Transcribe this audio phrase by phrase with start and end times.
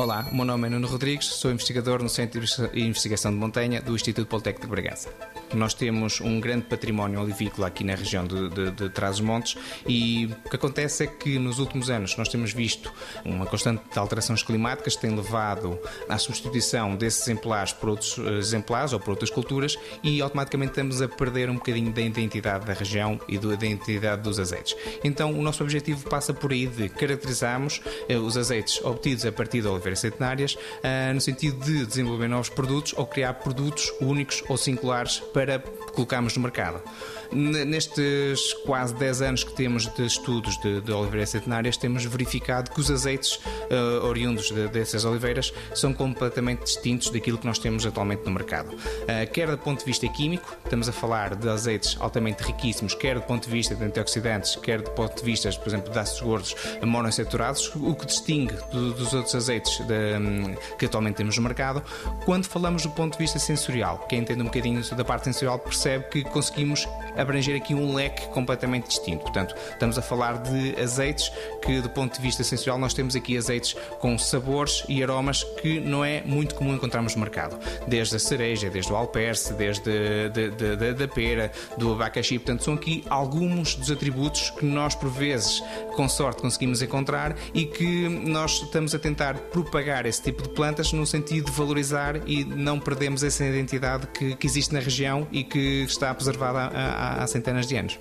[0.00, 3.96] Olá, meu nome é Nuno Rodrigues, sou investigador no Centro de Investigação de Montanha do
[3.96, 5.12] Instituto Politécnico de Bragança.
[5.52, 9.56] Nós temos um grande património olivícola aqui na região de, de, de Trás-os-Montes
[9.88, 12.92] e o que acontece é que nos últimos anos nós temos visto
[13.24, 15.76] uma constante de alterações climáticas que tem levado
[16.08, 21.02] à substituição desses exemplares por outros eh, exemplares ou por outras culturas e automaticamente estamos
[21.02, 24.76] a perder um bocadinho da identidade da região e da identidade dos azeites.
[25.02, 29.60] Então o nosso objetivo passa por aí de caracterizarmos eh, os azeites obtidos a partir
[29.62, 34.56] de oliveiras centenárias eh, no sentido de desenvolver novos produtos ou criar produtos únicos ou
[34.56, 35.58] singulares para
[35.94, 36.82] colocarmos no mercado.
[37.30, 42.80] Nestes quase 10 anos que temos de estudos de, de oliveiras centenárias, temos verificado que
[42.80, 48.24] os azeites uh, oriundos de, dessas oliveiras são completamente distintos daquilo que nós temos atualmente
[48.24, 48.74] no mercado.
[48.74, 53.16] Uh, quer do ponto de vista químico, estamos a falar de azeites altamente riquíssimos, quer
[53.16, 56.22] do ponto de vista de antioxidantes, quer do ponto de vista, por exemplo, de ácidos
[56.22, 61.82] gordos monoinsaturados, o que distingue do, dos outros azeites de, que atualmente temos no mercado.
[62.24, 66.04] Quando falamos do ponto de vista sensorial, quem entende um bocadinho da parte sensorial percebe
[66.10, 69.22] que conseguimos abranger aqui um leque completamente distinto.
[69.22, 71.30] Portanto, estamos a falar de azeites
[71.62, 75.80] que, do ponto de vista sensorial, nós temos aqui azeites com sabores e aromas que
[75.80, 77.58] não é muito comum encontrarmos no mercado.
[77.86, 82.38] Desde a cereja, desde o alperce, desde de, de, de, da pera, do abacaxi.
[82.38, 85.62] Portanto, são aqui alguns dos atributos que nós, por vezes,
[85.94, 89.34] com sorte, conseguimos encontrar e que nós estamos a tentar
[89.68, 94.34] propagar esse tipo de plantas no sentido de valorizar e não perdemos essa identidade que,
[94.34, 97.98] que existe na região e que está preservada há, há, há centenas de anos.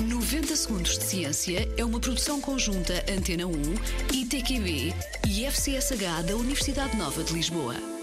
[0.00, 3.52] 90 Segundos de Ciência é uma produção conjunta Antena 1,
[4.14, 4.94] ITQB
[5.26, 7.97] e FCSH da Universidade Nova de Lisboa.